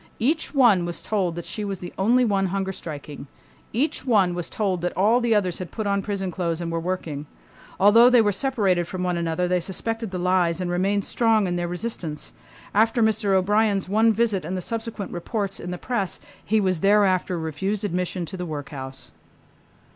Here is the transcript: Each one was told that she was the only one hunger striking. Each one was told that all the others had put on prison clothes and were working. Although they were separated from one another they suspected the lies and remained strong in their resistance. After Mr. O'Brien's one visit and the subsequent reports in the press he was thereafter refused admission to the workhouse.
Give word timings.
Each 0.17 0.51
one 0.55 0.83
was 0.83 0.99
told 0.99 1.35
that 1.35 1.45
she 1.45 1.63
was 1.63 1.77
the 1.77 1.93
only 1.95 2.25
one 2.25 2.47
hunger 2.47 2.71
striking. 2.73 3.27
Each 3.71 4.03
one 4.03 4.33
was 4.33 4.49
told 4.49 4.81
that 4.81 4.97
all 4.97 5.21
the 5.21 5.35
others 5.35 5.59
had 5.59 5.69
put 5.69 5.85
on 5.85 6.01
prison 6.01 6.31
clothes 6.31 6.59
and 6.59 6.71
were 6.71 6.79
working. 6.79 7.27
Although 7.79 8.09
they 8.09 8.19
were 8.19 8.31
separated 8.31 8.87
from 8.87 9.03
one 9.03 9.15
another 9.15 9.47
they 9.47 9.59
suspected 9.59 10.09
the 10.09 10.17
lies 10.17 10.59
and 10.59 10.71
remained 10.71 11.05
strong 11.05 11.45
in 11.45 11.55
their 11.55 11.67
resistance. 11.67 12.33
After 12.73 13.03
Mr. 13.03 13.35
O'Brien's 13.35 13.87
one 13.87 14.11
visit 14.11 14.43
and 14.43 14.57
the 14.57 14.61
subsequent 14.61 15.11
reports 15.11 15.59
in 15.59 15.69
the 15.69 15.77
press 15.77 16.19
he 16.43 16.59
was 16.59 16.79
thereafter 16.79 17.37
refused 17.37 17.85
admission 17.85 18.25
to 18.25 18.37
the 18.37 18.43
workhouse. 18.47 19.11